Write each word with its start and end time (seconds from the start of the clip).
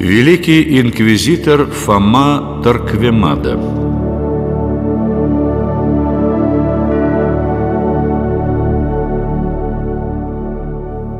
Великий 0.00 0.80
инквизитор 0.80 1.66
Фома 1.66 2.62
Тарквемада 2.64 3.60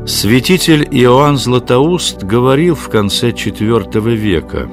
Святитель 0.07 0.89
Иоанн 0.93 1.37
Златоуст 1.37 2.23
говорил 2.23 2.75
в 2.75 2.89
конце 2.89 3.33
IV 3.33 4.15
века. 4.15 4.71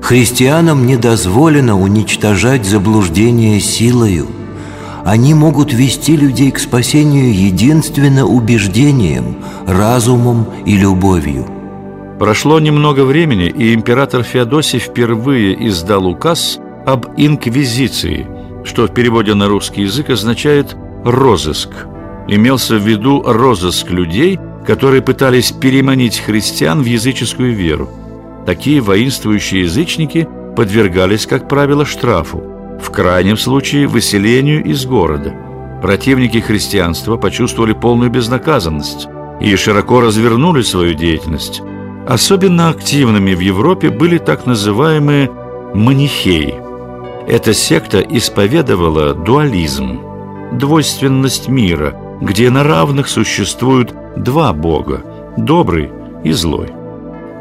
Христианам 0.00 0.86
не 0.86 0.96
дозволено 0.96 1.78
уничтожать 1.78 2.64
заблуждение 2.64 3.60
силою. 3.60 4.26
Они 5.04 5.34
могут 5.34 5.74
вести 5.74 6.16
людей 6.16 6.50
к 6.50 6.58
спасению 6.58 7.30
единственно 7.34 8.24
убеждением, 8.24 9.36
разумом 9.66 10.46
и 10.64 10.78
любовью 10.78 11.57
Прошло 12.18 12.58
немного 12.58 13.04
времени, 13.04 13.46
и 13.46 13.72
император 13.72 14.24
Феодосий 14.24 14.80
впервые 14.80 15.68
издал 15.68 16.06
указ 16.06 16.58
об 16.84 17.06
инквизиции, 17.16 18.26
что 18.64 18.86
в 18.86 18.92
переводе 18.92 19.34
на 19.34 19.46
русский 19.46 19.82
язык 19.82 20.10
означает 20.10 20.76
«розыск». 21.04 21.70
Имелся 22.26 22.74
в 22.74 22.86
виду 22.86 23.22
розыск 23.24 23.90
людей, 23.90 24.38
которые 24.66 25.00
пытались 25.00 25.52
переманить 25.52 26.18
христиан 26.18 26.82
в 26.82 26.86
языческую 26.86 27.54
веру. 27.54 27.88
Такие 28.46 28.80
воинствующие 28.80 29.62
язычники 29.62 30.28
подвергались, 30.56 31.24
как 31.24 31.48
правило, 31.48 31.86
штрафу, 31.86 32.42
в 32.82 32.90
крайнем 32.90 33.36
случае 33.36 33.86
выселению 33.86 34.64
из 34.64 34.84
города. 34.86 35.34
Противники 35.82 36.38
христианства 36.38 37.16
почувствовали 37.16 37.72
полную 37.72 38.10
безнаказанность 38.10 39.06
и 39.40 39.54
широко 39.54 40.00
развернули 40.00 40.62
свою 40.62 40.94
деятельность. 40.94 41.62
Особенно 42.08 42.70
активными 42.70 43.34
в 43.34 43.40
Европе 43.40 43.90
были 43.90 44.16
так 44.16 44.46
называемые 44.46 45.30
манихеи. 45.74 46.54
Эта 47.28 47.52
секта 47.52 48.00
исповедовала 48.00 49.12
дуализм, 49.12 50.00
двойственность 50.52 51.48
мира, 51.48 51.94
где 52.22 52.48
на 52.48 52.64
равных 52.64 53.10
существуют 53.10 53.94
два 54.16 54.54
бога– 54.54 55.04
добрый 55.36 55.90
и 56.24 56.32
злой. 56.32 56.68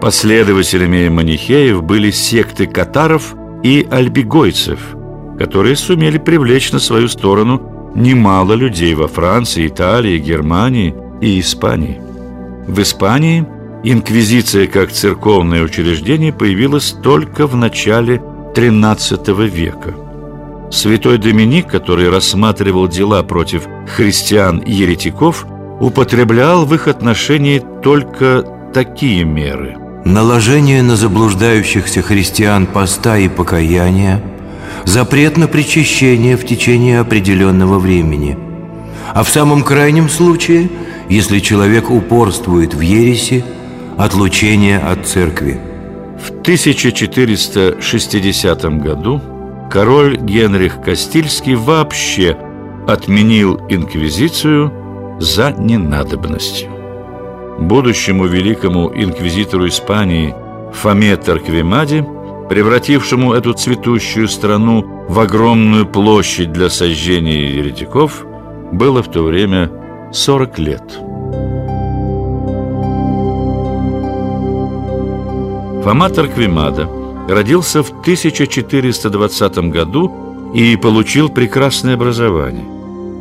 Последователями 0.01 1.07
манихеев 1.07 1.81
были 1.81 2.11
секты 2.11 2.67
катаров 2.67 3.35
и 3.63 3.87
альбигойцев, 3.89 4.97
которые 5.39 5.77
сумели 5.77 6.17
привлечь 6.17 6.73
на 6.73 6.79
свою 6.79 7.07
сторону 7.07 7.91
немало 7.95 8.51
людей 8.51 8.95
во 8.95 9.07
Франции, 9.07 9.65
Италии, 9.65 10.19
Германии 10.19 10.93
и 11.21 11.39
Испании. 11.39 12.01
В 12.67 12.81
Испании 12.81 13.45
инквизиция 13.83 14.67
как 14.67 14.91
церковное 14.91 15.63
учреждение 15.63 16.33
появилась 16.33 16.91
только 16.91 17.47
в 17.47 17.55
начале 17.55 18.21
XIII 18.55 19.47
века. 19.47 19.95
Святой 20.71 21.17
Доминик, 21.17 21.67
который 21.67 22.09
рассматривал 22.09 22.87
дела 22.87 23.23
против 23.23 23.67
христиан 23.87 24.59
и 24.59 24.73
еретиков– 24.73 25.45
употреблял 25.79 26.65
в 26.65 26.73
их 26.73 26.87
отношении 26.87 27.61
только 27.83 28.45
такие 28.73 29.23
меры. 29.23 29.77
Наложение 30.05 30.81
на 30.81 30.95
заблуждающихся 30.95 32.01
христиан 32.01 32.65
поста 32.65 33.17
и 33.17 33.27
покаяния, 33.27 34.21
запрет 34.85 35.37
на 35.37 35.47
причащение 35.47 36.37
в 36.37 36.45
течение 36.45 36.99
определенного 36.99 37.79
времени. 37.79 38.37
А 39.13 39.23
в 39.23 39.29
самом 39.29 39.63
крайнем 39.63 40.09
случае, 40.09 40.69
если 41.09 41.39
человек 41.39 41.89
упорствует 41.89 42.73
в 42.73 42.81
ереси, 42.81 43.43
отлучение 43.97 44.79
от 44.79 45.07
церкви. 45.07 45.57
В 46.19 46.31
1460 46.41 48.65
году 48.81 49.21
король 49.71 50.17
Генрих 50.17 50.81
Кастильский 50.81 51.55
вообще 51.55 52.35
отменил 52.87 53.61
инквизицию– 53.69 54.73
за 55.19 55.51
ненадобностью. 55.51 56.69
Будущему 57.59 58.27
великому 58.27 58.91
инквизитору 58.93 59.67
Испании 59.67 60.35
Фоме 60.73 61.17
Тарквемаде, 61.17 62.05
превратившему 62.49 63.33
эту 63.33 63.53
цветущую 63.53 64.27
страну 64.27 65.05
в 65.09 65.19
огромную 65.19 65.87
площадь 65.87 66.51
для 66.51 66.69
сожжения 66.69 67.55
еретиков, 67.55 68.25
было 68.71 69.01
в 69.01 69.09
то 69.09 69.23
время 69.23 69.71
40 70.11 70.59
лет. 70.59 70.99
Фома 75.87 76.09
Тарквемада 76.09 76.89
родился 77.29 77.81
в 77.81 77.91
1420 78.01 79.57
году 79.71 80.51
и 80.53 80.75
получил 80.75 81.29
прекрасное 81.29 81.93
образование. 81.93 82.65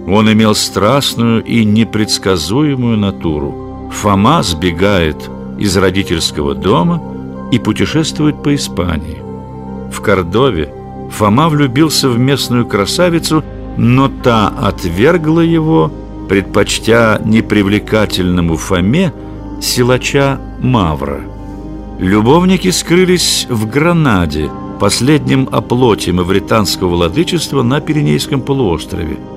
Он 0.08 0.32
имел 0.32 0.52
страстную 0.56 1.44
и 1.44 1.64
непредсказуемую 1.64 2.98
натуру. 2.98 3.88
Фома 3.92 4.42
сбегает 4.42 5.30
из 5.60 5.76
родительского 5.76 6.56
дома 6.56 7.00
и 7.52 7.60
путешествует 7.60 8.42
по 8.42 8.52
Испании. 8.52 9.22
В 9.92 10.00
Кордове 10.00 10.74
Фома 11.12 11.48
влюбился 11.48 12.08
в 12.08 12.18
местную 12.18 12.66
красавицу, 12.66 13.44
но 13.76 14.08
та 14.08 14.48
отвергла 14.48 15.42
его, 15.42 15.92
предпочтя 16.28 17.20
непривлекательному 17.24 18.56
Фоме 18.56 19.12
силача 19.60 20.40
Мавра. 20.58 21.35
Любовники 21.98 22.70
скрылись 22.70 23.46
в 23.48 23.68
Гранаде, 23.68 24.50
последнем 24.80 25.48
оплоте 25.50 26.12
мавританского 26.12 26.88
владычества 26.88 27.62
на 27.62 27.80
Пиренейском 27.80 28.40
полуострове– 28.40 29.18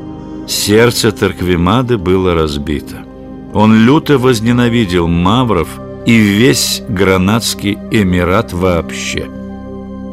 Сердце 0.50 1.12
Тарквимады 1.12 2.00
было 2.00 2.34
разбито. 2.34 3.06
Он 3.54 3.86
люто 3.86 4.18
возненавидел 4.18 5.08
мавров 5.08 5.80
и 6.08 6.18
весь 6.18 6.82
гранадский 6.90 7.78
эмират 7.92 8.52
вообще. 8.52 9.30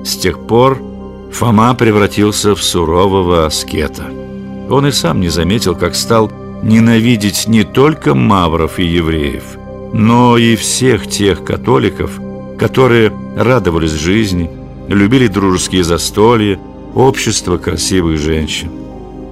С 0.04 0.14
тех 0.14 0.46
пор 0.46 0.78
Фома 1.32 1.72
превратился 1.74 2.54
в 2.54 2.62
сурового 2.62 3.46
аскета. 3.46 4.04
Он 4.68 4.86
и 4.86 4.92
сам 4.92 5.20
не 5.20 5.30
заметил, 5.30 5.74
как 5.74 5.94
стал 5.94 6.30
ненавидеть 6.62 7.48
не 7.48 7.64
только 7.64 8.14
мавров 8.14 8.78
и 8.78 8.84
евреев, 8.84 9.56
но 9.94 10.36
и 10.36 10.54
всех 10.56 11.08
тех 11.08 11.44
католиков, 11.44 12.20
которые 12.58 13.12
радовались 13.36 13.92
жизни, 13.92 14.50
любили 14.88 15.26
дружеские 15.26 15.84
застолья, 15.84 16.58
общество 16.94 17.58
красивых 17.58 18.18
женщин. 18.18 18.70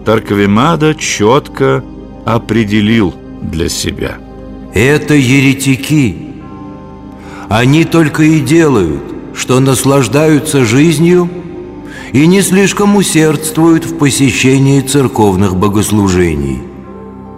Тарквимада 0.04 0.94
четко 0.94 1.82
определил 2.24 3.14
для 3.40 3.68
себя. 3.68 4.18
Это 4.74 5.14
еретики. 5.14 6.16
Они 7.48 7.84
только 7.84 8.22
и 8.22 8.40
делают, 8.40 9.02
что 9.34 9.60
наслаждаются 9.60 10.64
жизнью 10.64 11.28
и 12.12 12.26
не 12.26 12.42
слишком 12.42 12.96
усердствуют 12.96 13.84
в 13.84 13.96
посещении 13.98 14.80
церковных 14.80 15.56
богослужений. 15.56 16.62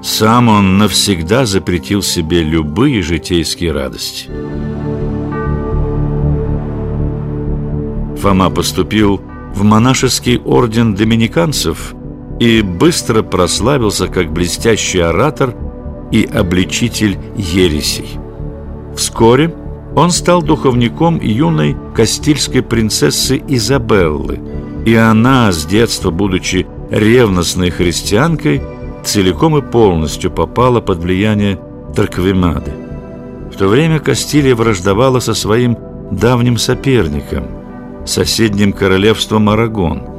Сам 0.03 0.49
он 0.49 0.79
навсегда 0.79 1.47
запретил 1.47 2.03
себе 2.03 2.43
любые 2.43 3.03
житейские 3.03 3.73
радости. 3.73 4.29
Фома 8.21 8.51
поступил 8.51 9.21
в 9.55 9.63
монашеский 9.63 10.39
орден 10.39 10.95
доминиканцев– 10.95 11.95
и 12.39 12.63
быстро 12.63 13.23
прославился 13.23 14.09
как 14.09 14.33
блестящий 14.33 15.01
оратор 15.01 15.55
и 16.11 16.25
обличитель 16.25 17.19
ересей. 17.37 18.19
Вскоре 18.95 19.55
он 19.95 20.11
стал 20.11 20.43
духовником 20.43 21.21
юной 21.21 21.77
кастильской 21.95 22.63
принцессы 22.63 23.43
Изабеллы, 23.49 24.39
и 24.85 24.95
она, 24.95 25.51
с 25.53 25.65
детства 25.65 26.11
будучи 26.11 26.67
ревностной 26.91 27.71
христианкой, 27.71 28.63
целиком 29.05 29.57
и 29.57 29.63
полностью 29.63 30.31
попала 30.31 30.81
под 30.81 30.99
влияние 30.99 31.59
Тарквемады. 31.95 32.73
В 33.53 33.57
то 33.57 33.69
время 33.69 34.01
Кастилия 34.01 34.55
враждовала 34.55 35.21
со 35.21 35.33
своим 35.33 35.79
давним 36.11 36.59
соперником, 36.59 37.45
соседним 38.07 38.73
королевством 38.73 39.49
Арагон– 39.51 40.03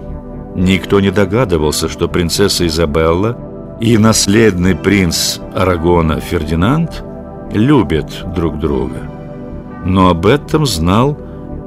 Никто 0.57 0.99
не 0.99 1.11
догадывался, 1.11 1.87
что 1.87 2.07
принцесса 2.07 2.65
Изабелла 2.65 3.37
и 3.79 3.95
наследный 3.99 4.75
принц 4.75 5.37
Арагона 5.53 6.19
Фердинанд 6.19 7.03
любят 7.51 8.25
друг 8.33 8.57
друга. 8.57 9.03
Но 9.85 10.09
об 10.09 10.25
этом 10.25 10.65
знал 10.65 11.15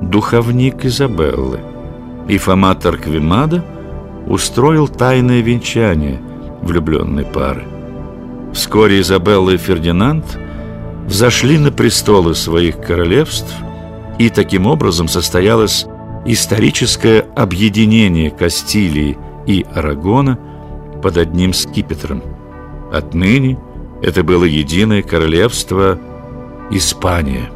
духовник 0.03 0.85
Изабеллы. 0.85 1.61
И 2.27 2.37
Фома 2.37 2.75
Тарквимада 2.75 3.65
устроил 4.27 4.89
тайное 4.89 5.41
венчание 5.41 6.21
влюбленной 6.61 7.25
пары. 7.25 7.63
Вскоре 8.53 9.01
Изабелла 9.03 9.51
и 9.51 9.57
Фердинанд 9.57 10.25
взошли 11.07 11.59
на 11.59 11.71
престолы 11.71 12.35
своих 12.35 12.81
королевств 12.81 13.55
и 14.19 14.31
таким 14.31 14.67
образом 14.67 15.07
состоялось 15.07 15.87
историческое 16.25 17.27
объединение 17.37 18.31
Кастилии 18.31 19.19
и 19.47 19.67
Арагона 19.75 20.39
под 21.03 21.17
одним 21.17 21.53
скипетром. 21.53 22.23
Отныне 22.93 23.59
это 24.03 24.23
было 24.23 24.45
единое 24.45 25.03
королевство 25.03 25.99
Испания. 26.71 27.51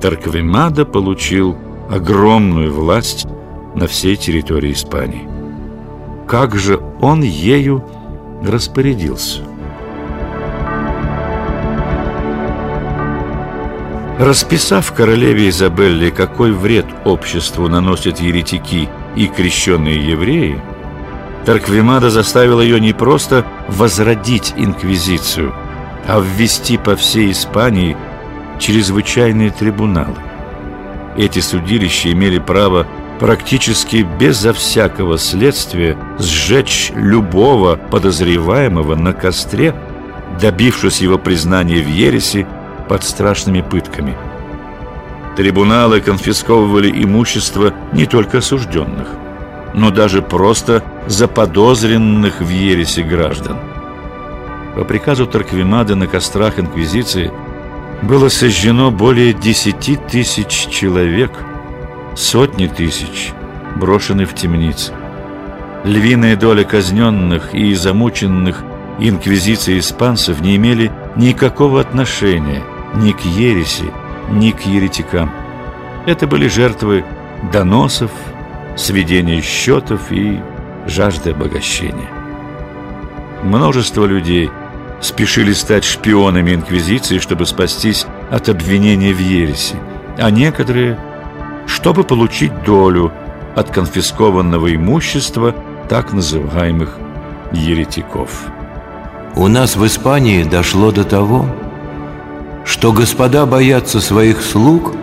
Тарквемада 0.00 0.84
получил 0.84 1.56
огромную 1.90 2.72
власть 2.72 3.26
на 3.74 3.86
всей 3.86 4.16
территории 4.16 4.72
Испании. 4.72 5.28
Как 6.26 6.56
же 6.56 6.80
он 7.00 7.22
ею 7.22 7.84
распорядился? 8.42 9.42
Расписав 14.18 14.92
королеве 14.92 15.48
Изабелле, 15.48 16.10
какой 16.10 16.52
вред 16.52 16.86
обществу 17.04 17.68
наносят 17.68 18.20
еретики 18.20 18.88
и 19.16 19.26
крещенные 19.26 20.06
евреи, 20.06 20.60
Тарквимада 21.46 22.10
заставил 22.10 22.60
ее 22.60 22.78
не 22.78 22.92
просто 22.92 23.44
возродить 23.68 24.52
инквизицию, 24.56 25.54
а 26.06 26.20
ввести 26.20 26.76
по 26.76 26.94
всей 26.94 27.32
Испании 27.32 27.96
чрезвычайные 28.60 29.50
трибуналы. 29.50 30.16
Эти 31.16 31.40
судилища 31.40 32.12
имели 32.12 32.38
право 32.38 32.86
практически 33.18 34.06
безо 34.18 34.52
всякого 34.52 35.18
следствия 35.18 35.96
сжечь 36.18 36.92
любого 36.94 37.76
подозреваемого 37.76 38.94
на 38.94 39.12
костре, 39.12 39.74
добившись 40.40 41.00
его 41.00 41.18
признания 41.18 41.82
в 41.82 41.88
ереси 41.88 42.46
под 42.82 43.04
страшными 43.04 43.62
пытками. 43.62 44.16
Трибуналы 45.36 46.00
конфисковывали 46.00 46.90
имущество 47.02 47.72
не 47.92 48.06
только 48.06 48.38
осужденных, 48.38 49.08
но 49.72 49.90
даже 49.90 50.20
просто 50.20 50.84
заподозренных 51.06 52.40
в 52.40 52.48
ересе 52.48 53.02
граждан. 53.02 53.56
По 54.76 54.84
приказу 54.84 55.26
Тарквимада 55.26 55.94
на 55.94 56.06
кострах 56.06 56.58
Инквизиции 56.58 57.30
было 58.02 58.28
сожжено 58.28 58.90
более 58.90 59.32
десяти 59.32 59.96
тысяч 59.96 60.68
человек, 60.68 61.30
сотни 62.14 62.66
тысяч 62.66 63.32
брошены 63.76 64.26
в 64.26 64.34
темницы. 64.34 64.92
Львиная 65.84 66.36
доля 66.36 66.64
казненных 66.64 67.54
и 67.54 67.74
замученных 67.74 68.62
инквизицией 68.98 69.80
испанцев 69.80 70.40
не 70.40 70.56
имели 70.56 70.92
никакого 71.16 71.80
отношения 71.80 72.62
ни 72.94 73.12
к 73.12 73.20
ереси, 73.20 73.90
ни 74.30 74.50
к 74.50 74.62
еретикам. 74.62 75.30
Это 76.06 76.26
были 76.26 76.48
жертвы 76.48 77.04
доносов, 77.52 78.10
сведения 78.76 79.40
счетов 79.40 80.10
и 80.10 80.40
жажды 80.86 81.30
обогащения. 81.30 82.08
Множество 83.42 84.04
людей 84.04 84.50
спешили 85.00 85.52
стать 85.52 85.84
шпионами 85.84 86.54
Инквизиции, 86.54 87.18
чтобы 87.18 87.46
спастись 87.46 88.06
от 88.30 88.48
обвинения 88.48 89.12
в 89.12 89.18
ереси, 89.18 89.76
а 90.18 90.30
некоторые, 90.30 90.98
чтобы 91.66 92.04
получить 92.04 92.62
долю 92.64 93.12
от 93.56 93.70
конфискованного 93.70 94.74
имущества 94.74 95.54
так 95.88 96.12
называемых 96.12 96.96
еретиков. 97.52 98.30
У 99.34 99.48
нас 99.48 99.76
в 99.76 99.86
Испании 99.86 100.44
дошло 100.44 100.92
до 100.92 101.04
того, 101.04 101.46
что 102.64 102.92
господа 102.92 103.46
боятся 103.46 104.00
своих 104.00 104.42
слуг, 104.42 104.94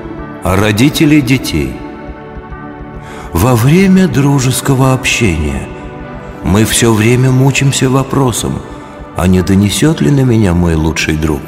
а 0.44 0.56
родители 0.56 1.20
детей. 1.20 1.74
Во 3.34 3.56
время 3.56 4.08
дружеского 4.08 4.94
общения 4.94 5.68
мы 6.44 6.66
все 6.66 6.94
время 6.94 7.32
мучимся 7.32 7.90
вопросом, 7.90 8.54
а 9.16 9.28
не 9.28 9.42
донесет 9.42 10.02
ли 10.02 10.10
на 10.10 10.22
меня 10.22 10.54
мой 10.54 10.76
лучший 10.76 11.16
друг? 11.16 11.42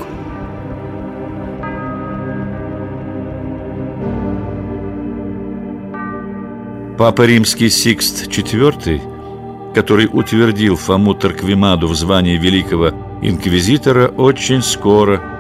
Папа 6.98 7.24
Римский 7.24 7.70
Сикст 7.70 8.28
IV, 8.28 9.74
который 9.74 10.08
утвердил 10.12 10.76
Фому 10.76 11.16
Тарквимаду 11.16 11.88
в 11.88 11.96
звании 11.96 12.38
великого 12.38 12.92
инквизитора, 13.24 14.08
очень 14.10 14.62
скоро 14.62 15.31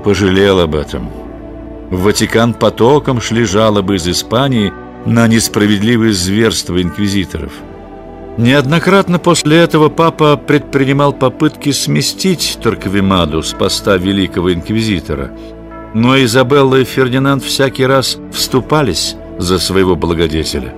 пожалел 0.00 0.60
об 0.60 0.74
этом. 0.74 1.08
В 1.90 2.02
Ватикан 2.02 2.54
потоком 2.54 3.20
шли 3.20 3.44
жалобы 3.44 3.96
из 3.96 4.08
Испании 4.08 4.72
на 5.06 5.26
несправедливые 5.28 6.12
зверства 6.12 6.80
инквизиторов. 6.80 7.52
Неоднократно 8.36 9.18
после 9.18 9.58
этого 9.58 9.88
папа 9.88 10.36
предпринимал 10.36 11.12
попытки 11.12 11.72
сместить 11.72 12.58
Торквемаду 12.62 13.42
с 13.42 13.52
поста 13.52 13.96
великого 13.96 14.52
инквизитора, 14.54 15.32
но 15.94 16.16
Изабелла 16.22 16.76
и 16.76 16.84
Фердинанд 16.84 17.42
всякий 17.42 17.84
раз 17.84 18.18
вступались 18.32 19.16
за 19.38 19.58
своего 19.58 19.96
благодетеля. 19.96 20.72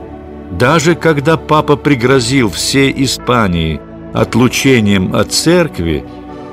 Даже 0.51 0.95
когда 0.95 1.37
папа 1.37 1.77
пригрозил 1.77 2.51
всей 2.51 2.93
Испании 3.05 3.81
отлучением 4.13 5.15
от 5.15 5.33
церкви, 5.33 6.05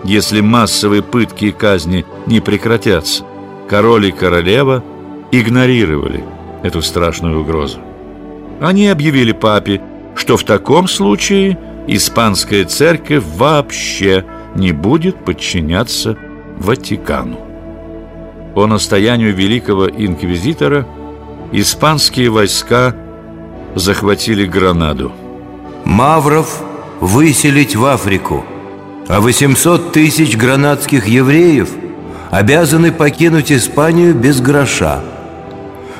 если 0.03 0.41
массовые 0.41 1.01
пытки 1.01 1.45
и 1.45 1.51
казни 1.51 2.05
не 2.25 2.39
прекратятся. 2.39 3.23
Король 3.67 4.07
и 4.07 4.11
королева 4.11 4.83
игнорировали 5.31 6.23
эту 6.63 6.81
страшную 6.81 7.41
угрозу. 7.41 7.79
Они 8.59 8.87
объявили 8.87 9.31
папе, 9.31 9.81
что 10.15 10.37
в 10.37 10.43
таком 10.43 10.87
случае 10.87 11.57
испанская 11.87 12.65
церковь 12.65 13.23
вообще 13.35 14.25
не 14.55 14.71
будет 14.71 15.23
подчиняться 15.23 16.17
Ватикану. 16.57 17.39
По 18.55 18.65
настоянию 18.65 19.33
великого 19.33 19.87
инквизитора 19.87 20.85
испанские 21.51 22.29
войска 22.29 22.95
захватили 23.75 24.45
Гранаду. 24.45 25.11
Мавров 25.85 26.61
выселить 26.99 27.75
в 27.75 27.85
Африку– 27.85 28.43
а 29.09 29.21
800 29.21 29.91
тысяч 29.91 30.37
гранадских 30.37 31.07
евреев 31.07 31.69
обязаны 32.29 32.91
покинуть 32.91 33.51
Испанию 33.51 34.13
без 34.13 34.39
гроша. 34.39 35.01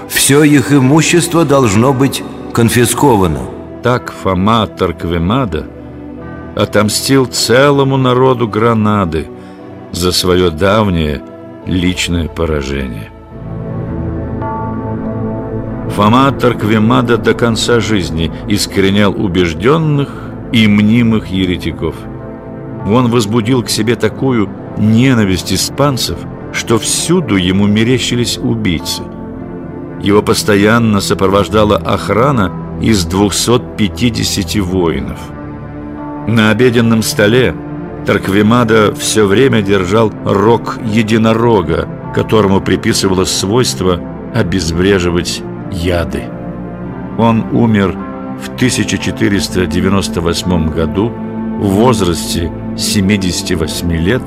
Все 0.08 0.44
их 0.44 0.72
имущество 0.72 1.44
должно 1.44 1.92
быть 1.92 2.24
конфисковано. 2.54 3.40
Так 3.82 4.14
Фома 4.14 4.68
Тарквемада 4.68 5.66
отомстил 6.56 7.26
целому 7.26 7.98
народу 7.98 8.48
Гранады 8.48 9.28
за 9.92 10.12
свое 10.12 10.52
давнее 10.52 11.24
личное 11.66 12.28
поражение. 12.28 13.10
Фома 15.96 16.32
Тарквемада 16.32 17.18
до 17.18 17.34
конца 17.34 17.80
жизни 17.80 18.32
искоренял 18.48 19.12
убежденных 19.20 20.10
и 20.52 20.68
мнимых 20.68 21.28
еретиков– 21.28 21.96
он 22.86 23.10
возбудил 23.10 23.64
к 23.64 23.70
себе 23.70 23.96
такую 23.96 24.50
ненависть 24.78 25.54
испанцев, 25.54 26.18
что 26.52 26.78
всюду 26.80 27.36
ему 27.36 27.68
мерещились 27.68 28.38
убийцы. 28.38 29.04
Его 30.02 30.22
постоянно 30.22 31.02
сопровождала 31.02 31.76
охрана 31.78 32.52
из 32.82 33.06
250 33.06 34.56
воинов. 34.64 35.20
На 36.28 36.52
обеденном 36.52 37.02
столе 37.02 37.56
Тарквимада 38.06 38.94
все 38.96 39.26
время 39.26 39.62
держал 39.62 40.14
рог 40.26 40.80
единорога, 40.86 41.88
которому 42.16 42.62
приписывалось 42.62 43.32
свойство 43.32 44.00
обезвреживать 44.34 45.44
яды. 45.72 46.24
Он 47.18 47.44
умер 47.52 47.98
в 48.42 48.48
1498 48.56 50.70
году 50.70 51.12
в 51.60 51.68
возрасте 51.68 52.50
78 52.80 53.92
лет 53.92 54.22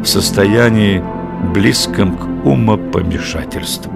в 0.00 0.06
состоянии 0.06 1.02
близком 1.52 2.16
к 2.16 2.46
умопомешательству. 2.46 3.92